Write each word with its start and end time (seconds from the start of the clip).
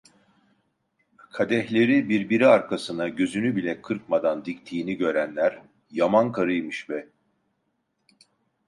Kadehleri 1.31 2.09
birbiri 2.09 2.47
arkasına, 2.47 3.09
gözünü 3.09 3.55
bile 3.55 3.81
kırpmadan 3.81 4.45
diktiğini 4.45 4.97
görenler: 4.97 5.61
"Yaman 5.91 6.31
karıymış 6.31 6.89
be!" 6.89 7.07